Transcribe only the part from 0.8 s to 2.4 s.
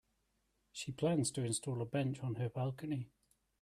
plans to install a bench on